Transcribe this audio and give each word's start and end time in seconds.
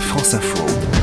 France 0.00 0.34
Info. 0.34 0.95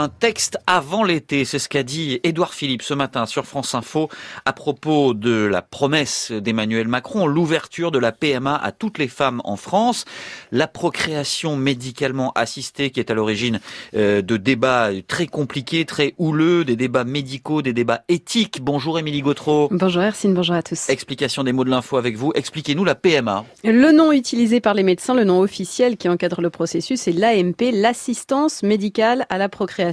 Un 0.00 0.08
texte 0.08 0.56
avant 0.66 1.04
l'été, 1.04 1.44
c'est 1.44 1.58
ce 1.58 1.68
qu'a 1.68 1.82
dit 1.82 2.20
Édouard 2.24 2.54
Philippe 2.54 2.80
ce 2.80 2.94
matin 2.94 3.26
sur 3.26 3.44
France 3.44 3.74
Info 3.74 4.08
à 4.46 4.54
propos 4.54 5.12
de 5.12 5.44
la 5.44 5.60
promesse 5.60 6.32
d'Emmanuel 6.32 6.88
Macron, 6.88 7.26
l'ouverture 7.26 7.90
de 7.90 7.98
la 7.98 8.10
PMA 8.10 8.56
à 8.56 8.72
toutes 8.72 8.96
les 8.96 9.08
femmes 9.08 9.42
en 9.44 9.56
France, 9.56 10.06
la 10.52 10.68
procréation 10.68 11.54
médicalement 11.54 12.32
assistée 12.34 12.88
qui 12.88 12.98
est 12.98 13.10
à 13.10 13.14
l'origine 13.14 13.60
euh, 13.94 14.22
de 14.22 14.38
débats 14.38 14.88
très 15.06 15.26
compliqués, 15.26 15.84
très 15.84 16.14
houleux, 16.16 16.64
des 16.64 16.76
débats 16.76 17.04
médicaux, 17.04 17.60
des 17.60 17.74
débats 17.74 18.00
éthiques. 18.08 18.60
Bonjour 18.62 18.98
Émilie 18.98 19.20
Gautreau. 19.20 19.68
Bonjour 19.70 20.00
Hercine, 20.00 20.32
bonjour 20.32 20.54
à 20.54 20.62
tous. 20.62 20.88
Explication 20.88 21.44
des 21.44 21.52
mots 21.52 21.64
de 21.64 21.70
l'info 21.70 21.98
avec 21.98 22.16
vous. 22.16 22.32
Expliquez-nous 22.34 22.86
la 22.86 22.94
PMA. 22.94 23.44
Le 23.64 23.92
nom 23.92 24.12
utilisé 24.12 24.60
par 24.60 24.72
les 24.72 24.82
médecins, 24.82 25.12
le 25.12 25.24
nom 25.24 25.40
officiel 25.40 25.98
qui 25.98 26.08
encadre 26.08 26.40
le 26.40 26.48
processus, 26.48 27.02
c'est 27.02 27.12
l'AMP, 27.12 27.70
l'assistance 27.74 28.62
médicale 28.62 29.26
à 29.28 29.36
la 29.36 29.50
procréation 29.50 29.89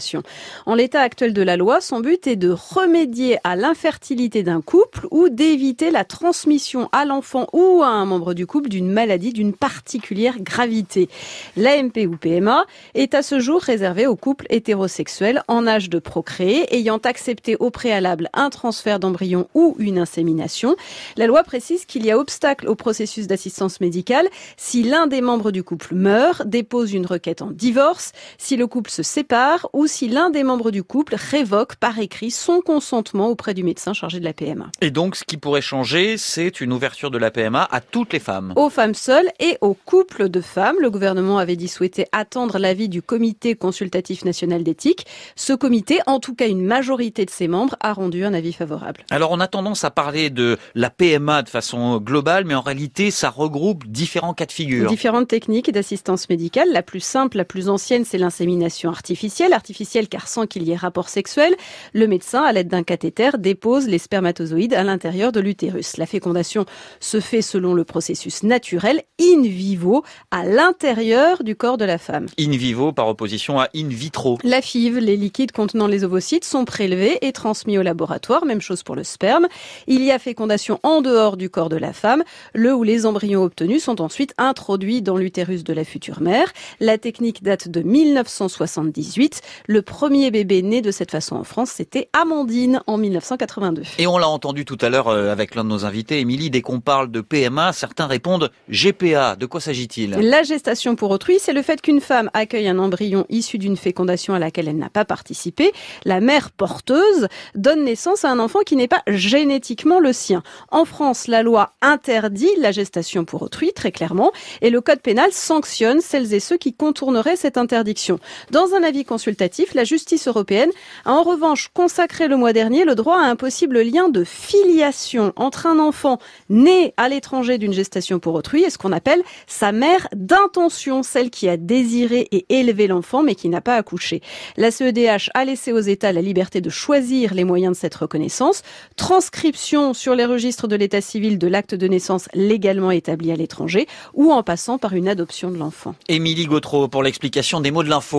en 0.66 0.76
l'état 0.76 1.02
actuel 1.02 1.34
de 1.34 1.42
la 1.42 1.58
loi, 1.58 1.82
son 1.82 2.00
but 2.00 2.28
est 2.28 2.36
de 2.36 2.50
remédier 2.50 3.38
à 3.44 3.56
l'infertilité 3.56 4.44
d'un 4.44 4.62
couple 4.62 5.08
ou 5.12 5.30
d'éviter 5.30 5.92
la 5.92 6.06
transmission 6.06 6.90
à 6.92 7.06
l'enfant 7.06 7.48
ou 7.54 7.82
à 7.84 7.88
un 7.88 8.06
membre 8.06 8.34
du 8.34 8.46
couple 8.46 8.70
d'une 8.70 8.90
maladie 8.90 9.34
d'une 9.34 9.54
particulière 9.54 10.40
gravité. 10.40 11.10
L'AMP 11.56 12.08
ou 12.08 12.18
PMA 12.18 12.66
est 12.94 13.14
à 13.14 13.22
ce 13.22 13.40
jour 13.40 13.62
réservé 13.62 14.08
aux 14.08 14.16
couples 14.16 14.46
hétérosexuels 14.50 15.44
en 15.48 15.68
âge 15.68 15.90
de 15.90 16.00
procréer 16.00 16.74
ayant 16.76 16.98
accepté 16.98 17.56
au 17.60 17.70
préalable 17.70 18.30
un 18.34 18.50
transfert 18.50 19.00
d'embryon 19.00 19.48
ou 19.54 19.76
une 19.80 20.00
insémination. 20.00 20.76
La 21.16 21.28
loi 21.28 21.44
précise 21.44 21.86
qu'il 21.86 22.06
y 22.06 22.12
a 22.12 22.18
obstacle 22.18 22.68
au 22.68 22.76
processus 22.76 23.28
d'assistance 23.28 23.82
médicale 23.82 24.28
si 24.58 24.84
l'un 24.84 25.08
des 25.08 25.22
membres 25.22 25.52
du 25.52 25.64
couple 25.64 25.96
meurt, 25.96 26.46
dépose 26.46 26.94
une 26.94 27.06
requête 27.06 27.42
en 27.42 27.52
divorce, 27.52 28.12
si 28.38 28.56
le 28.58 28.68
couple 28.68 28.92
se 28.92 29.04
sépare 29.04 29.70
ou 29.78 29.86
si 29.86 30.08
l'un 30.08 30.32
des 30.32 30.44
membres 30.44 30.72
du 30.72 30.82
couple 30.82 31.16
révoque 31.16 31.76
par 31.76 32.00
écrit 32.00 32.32
son 32.32 32.62
consentement 32.62 33.28
auprès 33.28 33.54
du 33.54 33.64
médecin 33.64 33.94
chargé 33.94 34.20
de 34.20 34.24
la 34.24 34.34
PMA. 34.34 34.72
Et 34.82 34.90
donc, 34.90 35.16
ce 35.16 35.24
qui 35.24 35.38
pourrait 35.38 35.62
changer, 35.62 36.18
c'est 36.18 36.62
une 36.62 36.74
ouverture 36.74 37.12
de 37.12 37.20
la 37.20 37.30
PMA 37.30 37.68
à 37.70 37.80
toutes 37.80 38.12
les 38.12 38.20
femmes. 38.20 38.54
Aux 38.56 38.72
femmes 38.72 38.96
seules 38.96 39.30
et 39.40 39.60
aux 39.62 39.76
couples 39.76 40.30
de 40.30 40.42
femmes. 40.42 40.78
Le 40.80 40.90
gouvernement 40.90 41.38
avait 41.38 41.56
dit 41.56 41.68
souhaiter 41.68 42.08
attendre 42.12 42.58
l'avis 42.58 42.90
du 42.90 43.04
comité 43.04 43.54
consultatif 43.54 44.26
national 44.26 44.64
d'éthique. 44.64 45.06
Ce 45.36 45.54
comité, 45.54 46.00
en 46.08 46.20
tout 46.20 46.34
cas 46.34 46.48
une 46.48 46.66
majorité 46.66 47.24
de 47.24 47.30
ses 47.30 47.48
membres, 47.48 47.76
a 47.80 47.94
rendu 47.94 48.26
un 48.26 48.34
avis 48.34 48.54
favorable. 48.54 49.02
Alors, 49.12 49.30
on 49.30 49.40
a 49.40 49.48
tendance 49.48 49.84
à 49.84 49.92
parler 49.92 50.32
de 50.32 50.58
la 50.74 50.90
PMA 50.90 51.44
de 51.44 51.50
façon 51.50 52.00
globale, 52.00 52.46
mais 52.46 52.56
en 52.56 52.62
réalité, 52.62 53.12
ça 53.12 53.30
regroupe 53.30 53.86
différents 53.86 54.34
cas 54.34 54.48
de 54.48 54.52
figure. 54.52 54.90
Différentes 54.90 55.28
techniques 55.28 55.72
d'assistance 55.72 56.30
médicale. 56.30 56.70
La 56.72 56.82
plus 56.82 57.00
simple, 57.00 57.38
la 57.38 57.46
plus 57.46 57.70
ancienne, 57.70 58.06
c'est 58.06 58.18
l'insémination 58.18 58.90
artificielle 58.90 59.54
artificielle 59.68 60.08
car 60.08 60.30
sans 60.30 60.48
qu'il 60.48 60.64
y 60.64 60.72
ait 60.72 60.78
rapport 60.78 61.10
sexuel, 61.10 61.54
le 61.92 62.08
médecin, 62.08 62.42
à 62.42 62.54
l'aide 62.54 62.70
d'un 62.70 62.84
cathéter, 62.84 63.32
dépose 63.38 63.88
les 63.88 63.98
spermatozoïdes 63.98 64.74
à 64.74 64.84
l'intérieur 64.84 65.34
de 65.34 65.42
l'utérus. 65.42 65.98
La 65.98 66.06
fécondation 66.06 66.66
se 67.02 67.20
fait 67.20 67.42
selon 67.42 67.74
le 67.74 67.84
processus 67.84 68.44
naturel, 68.44 69.02
in 69.20 69.42
vivo, 69.42 70.04
à 70.32 70.46
l'intérieur 70.46 71.44
du 71.44 71.58
corps 71.58 71.78
de 71.78 71.84
la 71.84 71.98
femme. 71.98 72.28
In 72.40 72.52
vivo 72.52 72.94
par 72.94 73.10
opposition 73.10 73.60
à 73.60 73.68
in 73.76 73.90
vitro. 73.90 74.38
La 74.46 74.62
FIV, 74.62 75.00
les 75.00 75.18
liquides 75.18 75.52
contenant 75.52 75.88
les 75.88 76.06
ovocytes, 76.06 76.46
sont 76.46 76.64
prélevés 76.64 77.18
et 77.22 77.34
transmis 77.34 77.78
au 77.78 77.82
laboratoire, 77.82 78.46
même 78.46 78.62
chose 78.62 78.84
pour 78.84 78.96
le 78.96 79.04
sperme. 79.04 79.48
Il 79.88 80.02
y 80.02 80.12
a 80.12 80.20
fécondation 80.20 80.80
en 80.84 81.02
dehors 81.02 81.36
du 81.36 81.50
corps 81.50 81.70
de 81.70 81.76
la 81.76 81.92
femme, 81.92 82.24
le 82.54 82.74
ou 82.74 82.84
les 82.84 83.06
embryons 83.06 83.44
obtenus 83.44 83.84
sont 83.84 84.00
ensuite 84.00 84.34
introduits 84.38 85.02
dans 85.02 85.18
l'utérus 85.18 85.66
de 85.66 85.74
la 85.74 85.84
future 85.84 86.22
mère. 86.22 86.54
La 86.80 86.98
technique 86.98 87.44
date 87.44 87.68
de 87.68 87.82
1978. 87.82 89.42
Le 89.66 89.82
premier 89.82 90.32
bébé 90.32 90.62
né 90.62 90.82
de 90.82 90.92
cette 90.92 91.12
façon 91.12 91.36
en 91.36 91.44
France, 91.44 91.72
c'était 91.72 92.10
Amandine 92.14 92.82
en 92.88 92.98
1982. 92.98 93.84
Et 93.98 94.08
on 94.08 94.18
l'a 94.18 94.30
entendu 94.30 94.66
tout 94.66 94.78
à 94.82 94.90
l'heure 94.90 95.08
euh, 95.08 95.32
avec 95.32 95.56
l'un 95.56 95.64
de 95.64 95.70
nos 95.70 95.86
invités, 95.86 96.20
Émilie, 96.20 96.50
dès 96.50 96.62
qu'on 96.62 96.80
parle 96.80 97.10
de 97.12 97.22
PMA, 97.22 97.74
certains 97.74 98.08
répondent 98.08 98.52
GPA. 98.70 99.36
De 99.36 99.46
quoi 99.46 99.60
s'agit-il? 99.60 100.12
La 100.12 100.44
gestation 100.44 100.96
pour 100.96 101.12
autrui, 101.12 101.40
c'est 101.40 101.54
le 101.54 101.62
fait 101.62 101.82
qu'une 101.82 102.02
femme 102.02 102.30
accueille 102.34 102.68
un 102.68 102.80
embryon 102.80 103.26
issu 103.30 103.58
d'une 103.58 103.78
fécondation 103.78 104.34
à 104.34 104.40
laquelle 104.40 104.68
elle 104.68 104.78
n'a 104.78 104.90
pas 104.90 105.06
participé. 105.06 105.72
La 106.06 106.20
mère 106.20 106.52
porteuse 106.52 107.28
donne 107.56 107.84
naissance 107.84 108.26
à 108.26 108.32
un 108.32 108.40
enfant 108.40 108.60
qui 108.66 108.76
n'est 108.76 108.88
pas 108.88 109.04
génétiquement 109.08 110.00
le 110.00 110.14
sien. 110.14 110.44
En 110.70 110.86
France, 110.86 111.28
la 111.28 111.44
loi 111.44 111.74
interdit 111.82 112.50
la 112.60 112.72
gestation 112.72 113.26
pour 113.26 113.42
autrui, 113.42 113.74
très 113.74 113.92
clairement, 113.92 114.32
et 114.62 114.70
le 114.70 114.82
code 114.82 115.02
pénal 115.02 115.32
sanctionne 115.32 116.02
celles 116.02 116.34
et 116.34 116.40
ceux 116.40 116.58
qui 116.58 116.74
contourneraient 116.74 117.36
cette 117.36 117.58
interdiction. 117.58 118.20
Dans 118.52 118.74
un 118.74 118.84
avis 118.84 119.06
consultatif, 119.06 119.47
la 119.74 119.84
justice 119.84 120.28
européenne 120.28 120.72
a 121.06 121.14
en 121.14 121.24
revanche 121.24 121.70
consacré 121.74 122.28
le 122.28 122.38
mois 122.38 122.54
dernier 122.54 122.86
le 122.86 122.96
droit 122.96 123.18
à 123.18 123.26
un 123.26 123.36
possible 123.36 123.82
lien 123.82 124.10
de 124.10 124.24
filiation 124.24 125.34
entre 125.36 125.66
un 125.66 125.80
enfant 125.80 126.20
né 126.50 126.94
à 126.98 127.10
l'étranger 127.10 127.58
d'une 127.58 127.74
gestation 127.74 128.20
pour 128.20 128.34
autrui 128.36 128.64
et 128.64 128.70
ce 128.70 128.78
qu'on 128.78 128.92
appelle 128.92 129.22
sa 129.46 129.72
mère 129.72 130.08
d'intention, 130.16 131.04
celle 131.04 131.30
qui 131.30 131.48
a 131.48 131.58
désiré 131.58 132.28
et 132.32 132.46
élevé 132.50 132.88
l'enfant 132.88 133.24
mais 133.24 133.36
qui 133.36 133.50
n'a 133.50 133.62
pas 133.62 133.76
accouché. 133.76 134.22
La 134.58 134.72
CEDH 134.72 135.30
a 135.34 135.46
laissé 135.46 135.72
aux 135.72 135.80
États 135.80 136.12
la 136.12 136.22
liberté 136.22 136.62
de 136.62 136.70
choisir 136.70 137.34
les 137.34 137.44
moyens 137.44 137.76
de 137.76 137.80
cette 137.80 137.96
reconnaissance. 137.96 138.64
Transcription 138.96 139.94
sur 139.94 140.16
les 140.16 140.26
registres 140.26 140.68
de 140.68 140.76
l'état 140.76 141.02
civil 141.02 141.38
de 141.38 141.48
l'acte 141.48 141.76
de 141.76 141.88
naissance 141.88 142.28
légalement 142.34 142.92
établi 142.92 143.32
à 143.32 143.36
l'étranger 143.36 143.88
ou 144.14 144.32
en 144.32 144.44
passant 144.44 144.78
par 144.78 144.94
une 144.94 145.08
adoption 145.08 145.52
de 145.52 145.58
l'enfant. 145.58 145.96
Émilie 146.08 146.46
Gautreau 146.46 146.88
pour 146.88 147.04
l'explication 147.04 147.62
des 147.62 147.72
mots 147.72 147.84
de 147.84 147.90
l'info. 147.90 148.16